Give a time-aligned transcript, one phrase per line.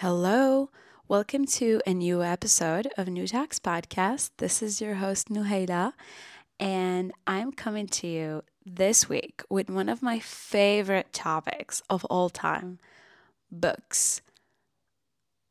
[0.00, 0.70] Hello,
[1.08, 4.30] welcome to a new episode of NouTalks Podcast.
[4.36, 5.92] This is your host, Nouhaila,
[6.60, 12.30] and I'm coming to you this week with one of my favorite topics of all
[12.30, 12.78] time
[13.50, 14.22] books.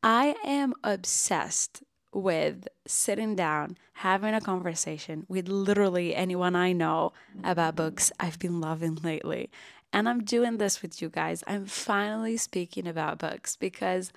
[0.02, 1.84] I am obsessed
[2.14, 7.12] with sitting down, having a conversation with literally anyone I know
[7.44, 9.50] about books I've been loving lately.
[9.92, 11.44] And I'm doing this with you guys.
[11.48, 14.14] I'm finally speaking about books because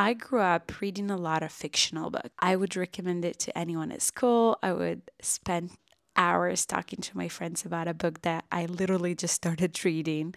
[0.00, 2.30] I grew up reading a lot of fictional books.
[2.38, 4.58] I would recommend it to anyone at school.
[4.62, 5.72] I would spend
[6.16, 10.34] hours talking to my friends about a book that I literally just started reading.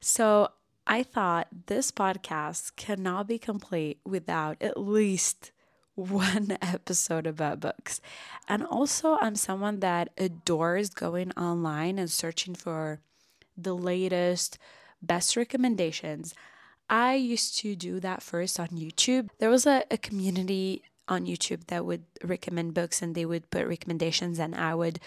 [0.00, 0.48] So
[0.86, 5.52] I thought this podcast cannot be complete without at least
[5.96, 8.00] one episode about books.
[8.48, 13.00] And also, I'm someone that adores going online and searching for
[13.54, 14.56] the latest,
[15.02, 16.34] best recommendations.
[16.88, 19.30] I used to do that first on YouTube.
[19.38, 23.66] There was a, a community on YouTube that would recommend books and they would put
[23.66, 25.00] recommendations, and I would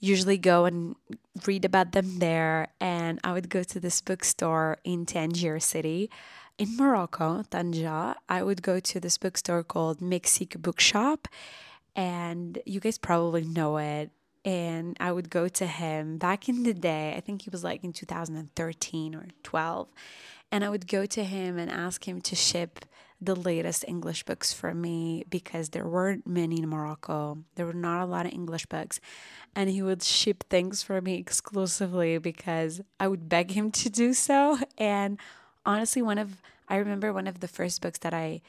[0.00, 0.94] usually go and
[1.46, 2.68] read about them there.
[2.80, 6.10] And I would go to this bookstore in Tangier City
[6.56, 8.14] in Morocco, Tanja.
[8.28, 11.28] I would go to this bookstore called Mexique Bookshop,
[11.94, 14.10] and you guys probably know it
[14.44, 17.14] and I would go to him back in the day.
[17.16, 19.88] I think he was like in 2013 or 12.
[20.50, 22.84] And I would go to him and ask him to ship
[23.20, 27.38] the latest English books for me because there weren't many in Morocco.
[27.56, 29.00] There were not a lot of English books.
[29.54, 34.14] And he would ship things for me exclusively because I would beg him to do
[34.14, 34.58] so.
[34.78, 35.18] And
[35.66, 38.40] honestly, one of, I remember one of the first books that I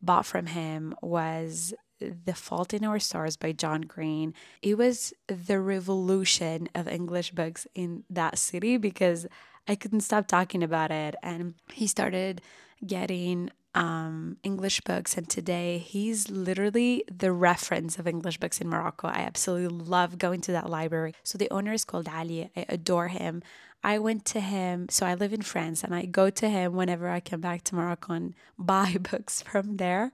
[0.00, 4.34] bought from him was the Fault in Our Stars by John Green.
[4.62, 9.26] It was the revolution of English books in that city because
[9.66, 11.14] I couldn't stop talking about it.
[11.22, 12.40] And he started
[12.86, 19.08] getting um, English books, and today he's literally the reference of English books in Morocco.
[19.08, 21.14] I absolutely love going to that library.
[21.24, 22.50] So the owner is called Ali.
[22.56, 23.42] I adore him.
[23.82, 27.10] I went to him, so I live in France, and I go to him whenever
[27.10, 30.12] I come back to Morocco and buy books from there.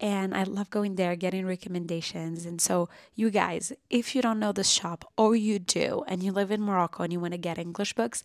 [0.00, 2.44] And I love going there, getting recommendations.
[2.44, 6.32] And so, you guys, if you don't know this shop, or you do, and you
[6.32, 8.24] live in Morocco and you want to get English books,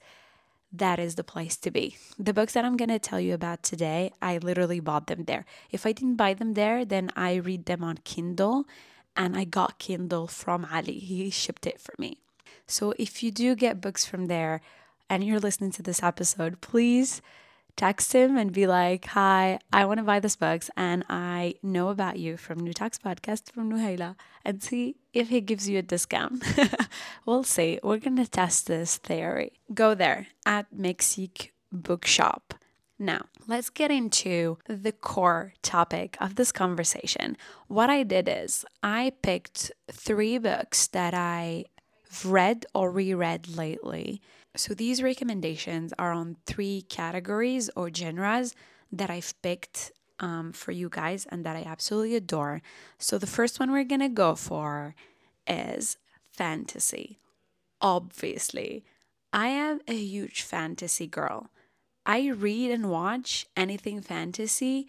[0.72, 1.98] that is the place to be.
[2.18, 5.46] The books that I'm going to tell you about today, I literally bought them there.
[5.70, 8.66] If I didn't buy them there, then I read them on Kindle,
[9.16, 11.00] and I got Kindle from Ali.
[11.00, 12.18] He shipped it for me.
[12.68, 14.62] So if you do get books from there
[15.10, 17.22] and you're listening to this episode, please
[17.76, 21.90] text him and be like, Hi, I want to buy this books and I know
[21.90, 24.16] about you from NouTalks Podcast from Nouhaila
[24.46, 26.44] and see if he gives you a discount.
[27.26, 27.80] we'll see.
[27.84, 29.54] We're going to test this theory.
[29.74, 32.54] Go there at Mexique Bookshop.
[33.02, 37.36] Now, let's get into the core topic of this conversation.
[37.68, 41.66] What I did is I picked three books that I've
[42.24, 44.22] read or reread lately.
[44.56, 48.54] So these recommendations are on three categories or genres
[48.92, 52.62] that I've picked um, for you guys and that I absolutely adore.
[52.98, 54.96] So the first one we're gonna go for
[55.48, 55.98] is
[56.32, 57.18] fantasy.
[57.82, 58.84] Obviously,
[59.34, 61.50] I am a huge fantasy girl.
[62.06, 64.88] I read and watch anything fantasy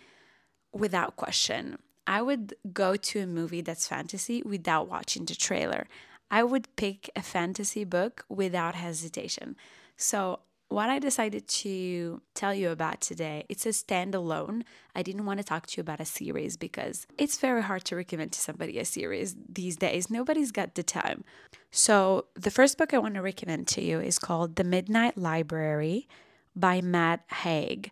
[0.72, 1.78] without question.
[2.06, 5.86] I would go to a movie that's fantasy without watching the trailer.
[6.32, 9.54] I would pick a fantasy book without hesitation.
[9.96, 14.62] So, what I decided to tell you about today, it's a standalone.
[14.96, 17.96] I didn't want to talk to you about a series because it's very hard to
[17.96, 20.08] recommend to somebody a series these days.
[20.08, 21.24] Nobody's got the time.
[21.70, 26.08] So, the first book I want to recommend to you is called The Midnight Library
[26.56, 27.90] by Matt Haig.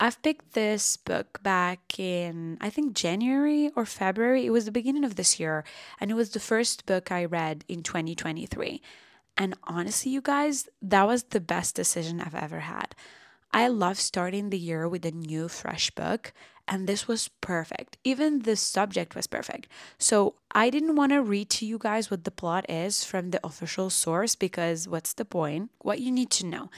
[0.00, 4.44] I've picked this book back in, I think, January or February.
[4.44, 5.64] It was the beginning of this year,
[6.00, 8.82] and it was the first book I read in 2023.
[9.36, 12.94] And honestly, you guys, that was the best decision I've ever had.
[13.52, 16.32] I love starting the year with a new, fresh book,
[16.66, 17.98] and this was perfect.
[18.02, 19.68] Even the subject was perfect.
[19.98, 23.40] So I didn't want to read to you guys what the plot is from the
[23.44, 25.70] official source because what's the point?
[25.80, 26.70] What you need to know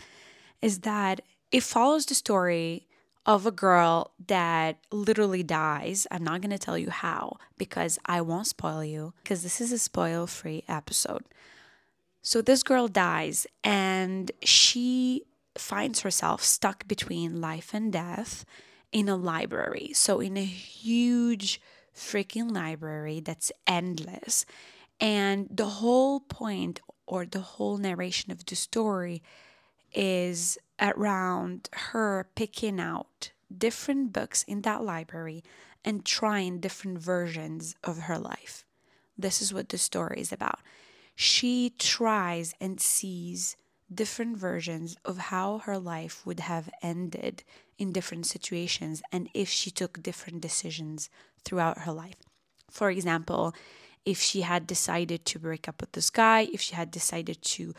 [0.60, 1.20] is that
[1.52, 2.88] it follows the story
[3.26, 6.06] of a girl that literally dies.
[6.10, 9.72] I'm not going to tell you how because I won't spoil you because this is
[9.72, 11.24] a spoil free episode.
[12.22, 15.24] So this girl dies and she
[15.56, 18.44] finds herself stuck between life and death
[18.92, 19.90] in a library.
[19.94, 21.60] So, in a huge
[21.94, 24.46] freaking library that's endless.
[25.00, 29.22] And the whole point or the whole narration of the story
[29.92, 35.44] is around her picking out different books in that library
[35.84, 38.64] and trying different versions of her life.
[39.16, 40.60] This is what the story is about.
[41.14, 43.56] She tries and sees
[43.92, 47.44] different versions of how her life would have ended
[47.78, 51.10] in different situations and if she took different decisions
[51.44, 52.16] throughout her life.
[52.70, 53.54] For example,
[54.04, 57.74] if she had decided to break up with this guy, if she had decided to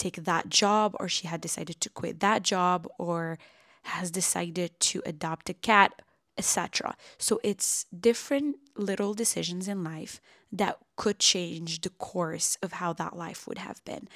[0.00, 3.38] take that job, or she had decided to quit that job, or
[3.82, 6.02] has decided to adopt a cat,
[6.36, 6.96] etc.
[7.18, 10.20] So it's different little decisions in life
[10.52, 14.08] that could change the course of how that life would have been.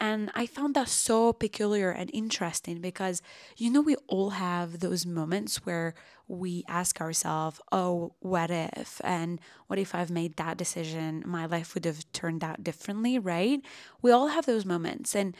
[0.00, 3.20] And I found that so peculiar and interesting because,
[3.58, 5.94] you know, we all have those moments where
[6.26, 9.00] we ask ourselves, oh, what if?
[9.04, 11.22] And what if I've made that decision?
[11.26, 13.60] My life would have turned out differently, right?
[14.00, 15.14] We all have those moments.
[15.14, 15.36] And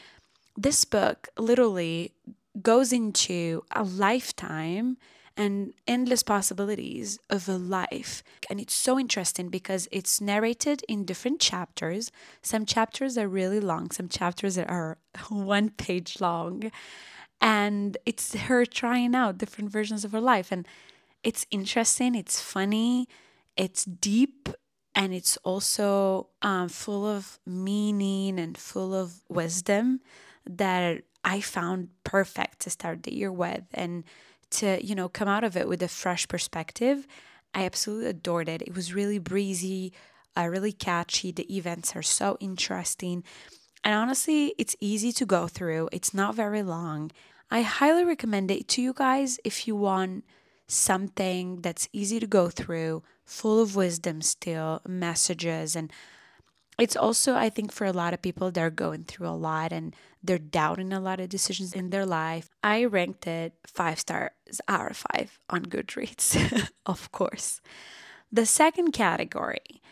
[0.55, 2.13] this book literally
[2.61, 4.97] goes into a lifetime
[5.37, 8.23] and endless possibilities of a life.
[8.49, 12.11] And it's so interesting because it's narrated in different chapters.
[12.41, 14.97] Some chapters are really long, some chapters are
[15.29, 16.71] one page long.
[17.39, 20.51] And it's her trying out different versions of her life.
[20.51, 20.67] And
[21.23, 23.07] it's interesting, it's funny,
[23.57, 24.49] it's deep,
[24.93, 30.01] and it's also um, full of meaning and full of wisdom
[30.45, 33.63] that I found perfect to start the year with.
[33.73, 34.03] And
[34.51, 37.07] to, you know, come out of it with a fresh perspective.
[37.53, 38.61] I absolutely adored it.
[38.61, 39.93] It was really breezy,
[40.37, 41.31] uh, really catchy.
[41.31, 43.23] The events are so interesting.
[43.83, 47.11] And honestly, it's easy to go through, it's not very long.
[47.49, 50.23] I highly recommend it to you guys if you want
[50.67, 55.75] something that's easy to go through, full of wisdom still, messages.
[55.75, 55.91] And
[56.81, 59.95] it's also, I think, for a lot of people, they're going through a lot and
[60.23, 62.49] they're doubting a lot of decisions in their life.
[62.63, 64.31] I ranked it five stars
[64.67, 67.61] out of five on Goodreads, of course.
[68.31, 69.83] The second category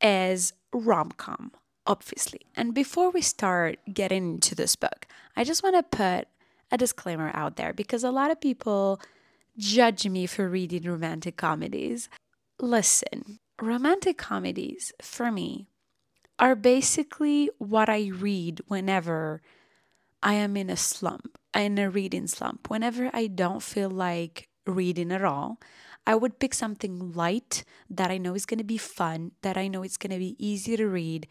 [0.00, 1.52] is rom com,
[1.86, 2.46] obviously.
[2.56, 5.06] And before we start getting into this book,
[5.36, 6.28] I just want to put
[6.72, 9.02] a disclaimer out there because a lot of people
[9.58, 12.08] judge me for reading romantic comedies.
[12.58, 15.68] Listen, romantic comedies, for me,
[16.38, 19.42] are basically what I read whenever
[20.22, 22.70] I am in a slump, in a reading slump.
[22.70, 25.60] Whenever I don't feel like reading at all,
[26.06, 29.68] I would pick something light that I know is going to be fun, that I
[29.68, 31.28] know it's going to be easy to read.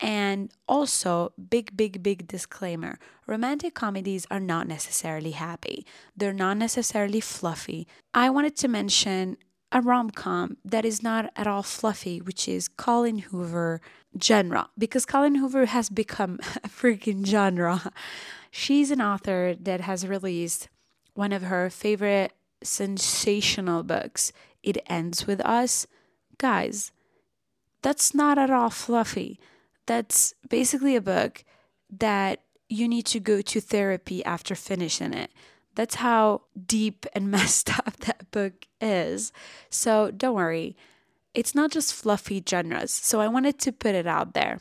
[0.00, 7.20] And also, big, big, big disclaimer romantic comedies are not necessarily happy, they're not necessarily
[7.20, 7.86] fluffy.
[8.14, 9.38] I wanted to mention
[9.70, 13.80] a rom com that is not at all fluffy, which is Colleen Hoover
[14.22, 17.92] genre because Colleen Hoover has become a freaking genre.
[18.50, 20.68] She's an author that has released
[21.14, 22.32] one of her favorite
[22.62, 24.32] sensational books,
[24.62, 25.86] It Ends With Us.
[26.38, 26.92] Guys,
[27.82, 29.38] that's not at all fluffy.
[29.86, 31.44] That's basically a book
[31.90, 35.32] that you need to go to therapy after finishing it.
[35.78, 39.32] That's how deep and messed up that book is.
[39.70, 40.76] So don't worry
[41.34, 44.60] it's not just fluffy genres, so I wanted to put it out there.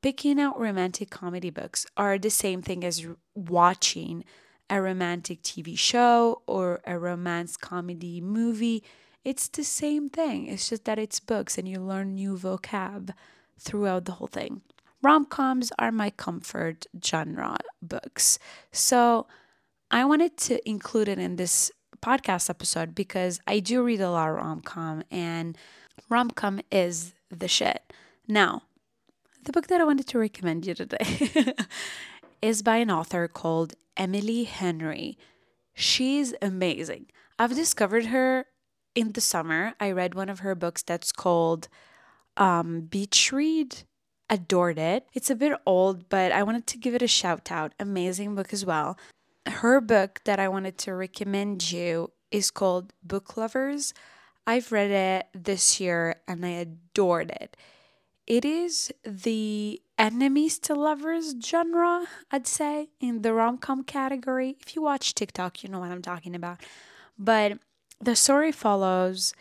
[0.00, 4.24] Picking out romantic comedy books are the same thing as watching
[4.70, 8.82] a romantic TV show or a romance comedy movie.
[9.22, 10.46] It's the same thing.
[10.46, 13.10] It's just that it's books and you learn new vocab
[13.58, 14.62] throughout the whole thing.
[15.02, 18.38] Rom coms are my comfort genre books.
[18.72, 19.26] So
[19.94, 21.70] I wanted to include it in this
[22.02, 25.56] podcast episode because I do read a lot of rom com and
[26.08, 27.92] rom com is the shit.
[28.26, 28.62] Now,
[29.44, 31.54] the book that I wanted to recommend you today
[32.42, 35.16] is by an author called Emily Henry.
[35.74, 37.06] She's amazing.
[37.38, 38.46] I've discovered her
[38.96, 39.74] in the summer.
[39.78, 41.68] I read one of her books that's called
[42.36, 43.84] um, Beach Read.
[44.28, 45.06] Adored it.
[45.12, 47.74] It's a bit old, but I wanted to give it a shout out.
[47.78, 48.98] Amazing book as well.
[49.46, 53.94] Her book that I wanted to recommend you is called Book Lovers
[54.46, 57.56] I've read it this year and I adored it.
[58.26, 64.56] It is the enemies to lovers genre, I'd say, in the rom com category.
[64.60, 66.60] If you watch TikTok, you know what I'm talking about.
[67.18, 67.58] But
[68.00, 69.34] the story follows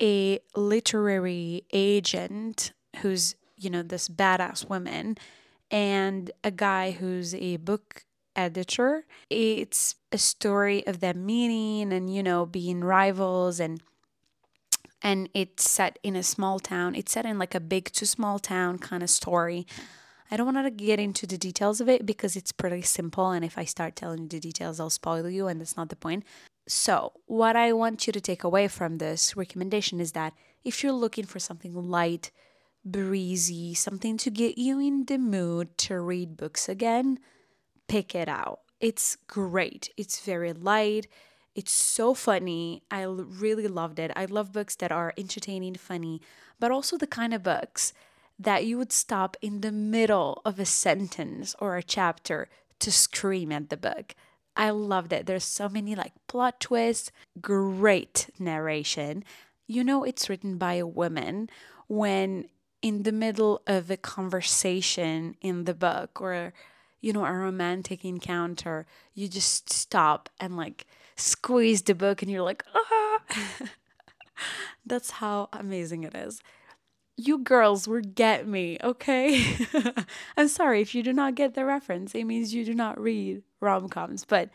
[0.00, 5.16] a literary agent who's, you know, this badass woman
[5.70, 8.04] and a guy who's a book
[8.36, 9.04] editor.
[9.30, 13.80] It's a story of them meeting and, you know, being rivals and
[15.02, 16.94] and it's set in a small town.
[16.94, 19.66] It's set in like a big to small town kind of story.
[20.30, 23.30] I don't want to get into the details of it because it's pretty simple.
[23.30, 25.96] And if I start telling you the details, I'll spoil you, and that's not the
[25.96, 26.24] point.
[26.66, 30.32] So, what I want you to take away from this recommendation is that
[30.64, 32.32] if you're looking for something light,
[32.84, 37.20] breezy, something to get you in the mood to read books again,
[37.88, 38.60] pick it out.
[38.80, 39.90] It's great.
[39.96, 41.06] It's very light.
[41.54, 42.82] It's so funny.
[42.90, 44.10] I really loved it.
[44.14, 46.20] I love books that are entertaining, funny,
[46.60, 47.92] but also the kind of books
[48.38, 52.48] that you would stop in the middle of a sentence or a chapter
[52.80, 54.14] to scream at the book.
[54.54, 55.26] I loved it.
[55.26, 59.24] There's so many like plot twists, great narration.
[59.66, 61.48] You know, it's written by a woman
[61.88, 62.48] when
[62.82, 66.52] in the middle of a conversation in the book or
[67.00, 70.86] you know a romantic encounter you just stop and like
[71.16, 73.20] squeeze the book and you're like ah.
[74.84, 76.40] That's how amazing it is.
[77.16, 79.56] You girls will get me okay?
[80.36, 83.42] I'm sorry if you do not get the reference it means you do not read
[83.60, 84.50] rom-coms but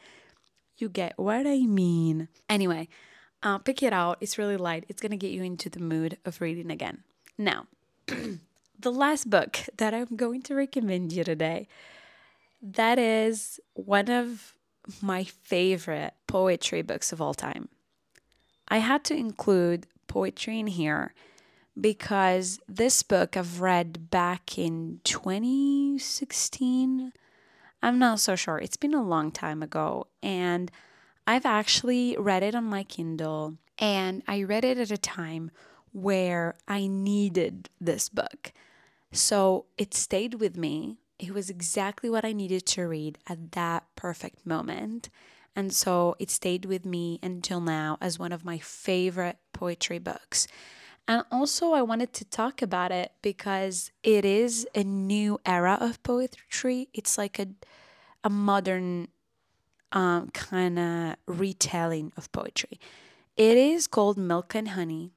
[0.78, 2.28] you get what i mean.
[2.50, 2.88] Anyway
[3.44, 4.18] uh, pick it out.
[4.22, 4.86] It's really light.
[4.88, 7.04] It's gonna get you into the mood of reading again.
[7.38, 7.66] Now
[8.80, 11.68] the last book that I'm going to recommend you today,
[12.62, 14.56] that is one of
[15.02, 17.70] my favorite poetry books of all time.
[18.68, 21.14] I had to include poetry in here
[21.80, 27.14] because this book I've read back in 2016.
[27.84, 28.58] I'm not so sure.
[28.58, 30.08] It's been a long time ago.
[30.22, 30.70] And
[31.26, 33.56] I've actually read it on my Kindle.
[33.80, 35.52] And I read it at a time
[35.92, 38.52] where I needed this book.
[39.12, 40.98] So it stayed with me.
[41.22, 45.10] It was exactly what I needed to read at that perfect moment.
[45.56, 50.48] And so it stayed with me until now as one of my favorite poetry books.
[51.08, 56.02] And also, I wanted to talk about it because it is a new era of
[56.02, 56.90] poetry.
[56.92, 57.50] It's like a,
[58.24, 59.10] a modern
[59.92, 62.80] um, kind of retelling of poetry.
[63.38, 65.12] It is called Milk and Honey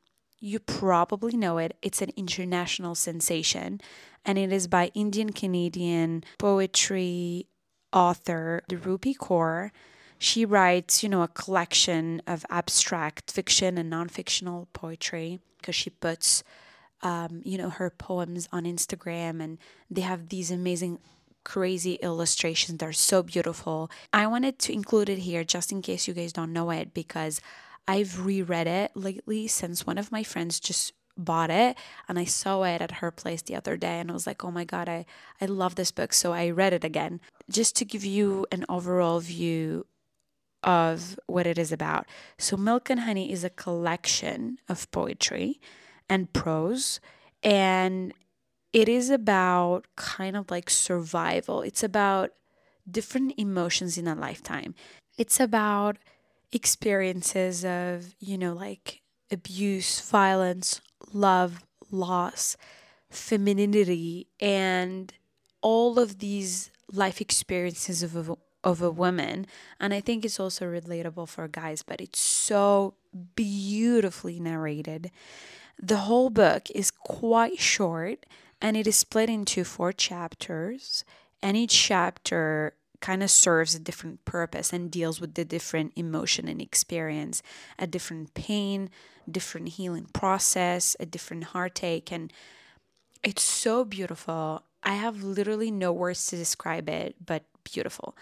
[0.44, 1.74] you probably know it.
[1.80, 3.80] It's an international sensation,
[4.26, 7.46] and it is by Indian Canadian poetry
[7.94, 9.70] author Rupi Kaur.
[10.18, 16.44] She writes, you know, a collection of abstract fiction and non-fictional poetry because she puts,
[17.00, 19.56] um, you know, her poems on Instagram, and
[19.90, 20.98] they have these amazing
[21.44, 22.78] crazy illustrations.
[22.78, 23.90] They're so beautiful.
[24.12, 27.40] I wanted to include it here just in case you guys don't know it because
[27.86, 31.76] I've reread it lately since one of my friends just bought it
[32.08, 34.50] and I saw it at her place the other day and I was like, "Oh
[34.50, 35.06] my god, I
[35.40, 39.20] I love this book." So I read it again just to give you an overall
[39.20, 39.86] view
[40.62, 42.06] of what it is about.
[42.38, 45.60] So Milk and Honey is a collection of poetry
[46.08, 47.00] and prose
[47.42, 48.12] and
[48.72, 51.62] it is about kind of like survival.
[51.62, 52.30] It's about
[52.90, 54.74] different emotions in a lifetime.
[55.16, 55.98] It's about
[56.52, 60.80] experiences of, you know, like abuse, violence,
[61.12, 62.56] love, loss,
[63.10, 65.12] femininity, and
[65.60, 69.46] all of these life experiences of a, of a woman.
[69.80, 72.94] And I think it's also relatable for guys, but it's so
[73.34, 75.10] beautifully narrated.
[75.80, 78.26] The whole book is quite short
[78.60, 81.04] and it is split into four chapters,
[81.42, 86.48] and each chapter kind of serves a different purpose and deals with the different emotion
[86.48, 87.42] and experience,
[87.78, 88.90] a different pain,
[89.30, 92.10] different healing process, a different heartache.
[92.12, 92.32] And
[93.22, 94.64] it's so beautiful.
[94.82, 98.16] I have literally no words to describe it, but beautiful.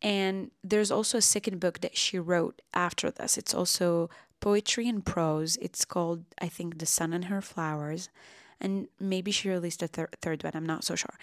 [0.00, 3.38] And there's also a second book that she wrote after this.
[3.38, 5.56] It's also poetry and prose.
[5.56, 8.10] It's called, I think, The Sun and Her Flowers.
[8.60, 10.52] And maybe she released a thir- third one.
[10.54, 11.14] I'm not so sure.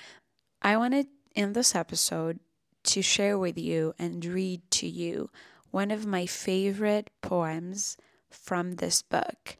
[0.61, 2.39] I wanted in this episode
[2.83, 5.29] to share with you and read to you
[5.71, 7.97] one of my favorite poems
[8.29, 9.57] from this book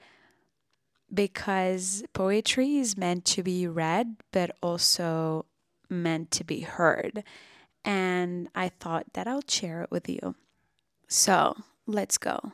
[1.14, 5.46] because poetry is meant to be read but also
[5.90, 7.24] meant to be heard.
[7.84, 10.36] And I thought that I'll share it with you.
[11.08, 12.54] So let's go.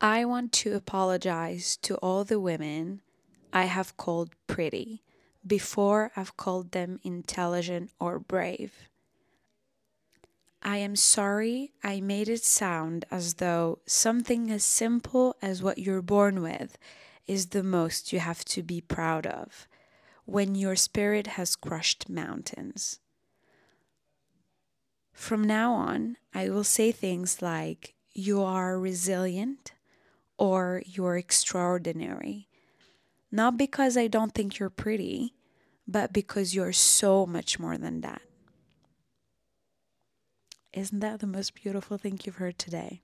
[0.00, 3.00] I want to apologize to all the women
[3.52, 5.02] I have called pretty
[5.46, 8.88] before I've called them intelligent or brave.
[10.62, 16.02] I am sorry I made it sound as though something as simple as what you're
[16.02, 16.76] born with
[17.26, 19.68] is the most you have to be proud of
[20.24, 22.98] when your spirit has crushed mountains.
[25.12, 29.72] From now on, I will say things like, You are resilient
[30.36, 32.48] or You're extraordinary.
[33.30, 35.35] Not because I don't think you're pretty,
[35.86, 38.22] but because you're so much more than that.
[40.72, 43.00] Isn't that the most beautiful thing you've heard today?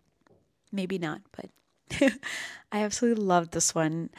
[0.71, 1.51] Maybe not, but
[2.73, 4.11] I absolutely loved this one.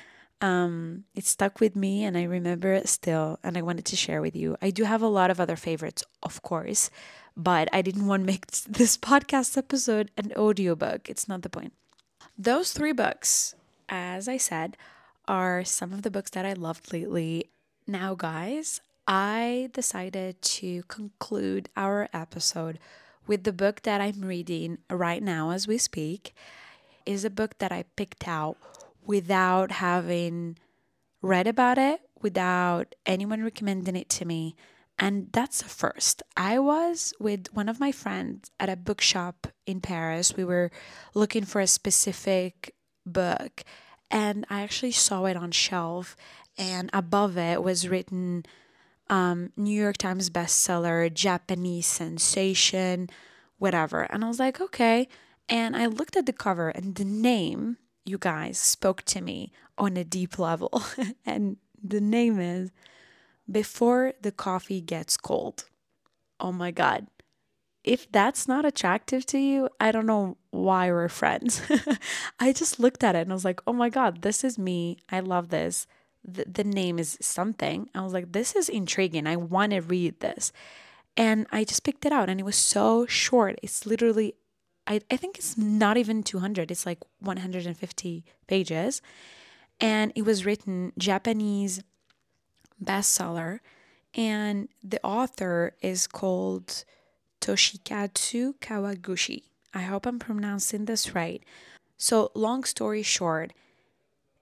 [0.41, 4.21] Um, it stuck with me and I remember it still, and I wanted to share
[4.21, 4.57] with you.
[4.61, 6.89] I do have a lot of other favorites, of course,
[7.37, 11.09] but I didn't want to make this podcast episode an audiobook.
[11.09, 11.73] It's not the point.
[12.37, 13.55] Those three books,
[13.87, 14.75] as I said,
[15.27, 17.49] are some of the books that I loved lately.
[17.85, 22.79] Now, guys, I decided to conclude our episode
[23.27, 26.33] with the book that I'm reading right now as we speak.
[27.05, 28.55] Is a book that I picked out
[29.05, 30.57] without having
[31.21, 34.55] read about it, without anyone recommending it to me.
[34.97, 36.23] And that's the first.
[36.37, 40.37] I was with one of my friends at a bookshop in Paris.
[40.37, 40.71] We were
[41.13, 42.75] looking for a specific
[43.05, 43.63] book,
[44.13, 46.15] and I actually saw it on shelf,
[46.55, 48.45] and above it was written
[49.09, 53.09] um, New York Times bestseller, Japanese sensation,
[53.57, 54.03] whatever.
[54.03, 55.07] And I was like, okay.
[55.49, 59.97] And I looked at the cover, and the name you guys spoke to me on
[59.97, 60.83] a deep level.
[61.25, 62.71] and the name is
[63.51, 65.65] Before the Coffee Gets Cold.
[66.39, 67.07] Oh my God.
[67.83, 71.61] If that's not attractive to you, I don't know why we're friends.
[72.39, 74.99] I just looked at it and I was like, oh my God, this is me.
[75.09, 75.85] I love this.
[76.23, 77.89] The, the name is something.
[77.93, 79.27] I was like, this is intriguing.
[79.27, 80.53] I want to read this.
[81.17, 83.59] And I just picked it out and it was so short.
[83.61, 84.35] It's literally
[84.85, 89.01] I, I think it's not even 200, it's like 150 pages.
[89.79, 91.81] And it was written Japanese
[92.83, 93.59] bestseller.
[94.13, 96.85] And the author is called
[97.43, 99.43] Toshikazu Kawaguchi.
[99.73, 101.43] I hope I'm pronouncing this right.
[101.97, 103.51] So, long story short,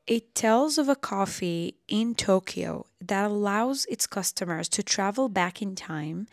[0.06, 5.74] it tells of a coffee in Tokyo that allows its customers to travel back in
[5.76, 6.28] time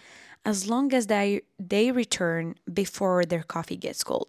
[0.44, 4.28] as long as they they return before their coffee gets cold.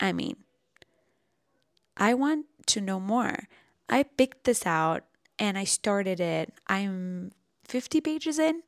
[0.00, 0.38] I mean,
[1.96, 3.46] I want to know more.
[3.88, 5.04] I picked this out
[5.38, 6.52] and I started it.
[6.66, 7.30] I'm
[7.68, 8.62] 50 pages in.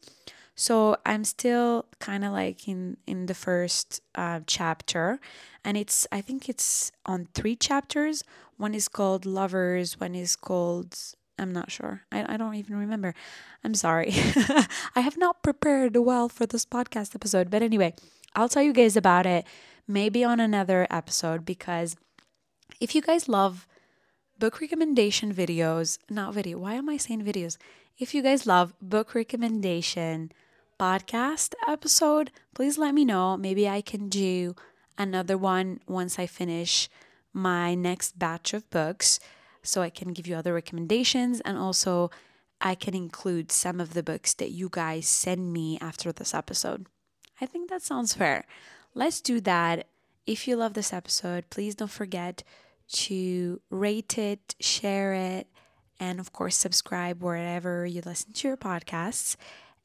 [0.55, 5.19] So I'm still kind of like in in the first uh, chapter,
[5.65, 8.23] and it's I think it's on three chapters.
[8.59, 9.99] One is called lovers.
[9.99, 10.97] One is called
[11.39, 12.03] I'm not sure.
[12.13, 13.15] I, I don't even remember.
[13.65, 14.13] I'm sorry.
[14.95, 17.51] I have not prepared well for this podcast episode.
[17.51, 17.95] But anyway,
[18.35, 19.47] I'll tell you guys about it
[19.89, 21.97] maybe on another episode because
[22.81, 23.67] if you guys love
[24.39, 27.57] book recommendation videos, not video, why am I saying videos?
[27.99, 30.33] If you guys love book recommendation
[30.81, 33.37] podcast episode, please let me know.
[33.37, 34.57] Maybe I can do
[34.97, 36.89] another one once I finish
[37.35, 39.21] my next batch of books
[39.63, 42.11] so I can give you other recommendations and also
[42.63, 46.87] I can include some of the books that you guys send me after this episode.
[47.41, 48.47] I think that sounds fair.
[48.95, 49.87] Let's do that.
[50.27, 52.43] If you love this episode, please don't forget
[52.93, 55.47] to rate it, share it,
[56.03, 59.37] and of course, subscribe wherever you listen to your podcasts.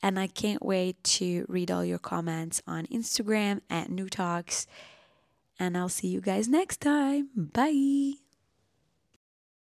[0.01, 4.65] And I can't wait to read all your comments on Instagram at NouTalks.
[5.59, 7.29] And I'll see you guys next time.
[7.35, 8.26] Bye.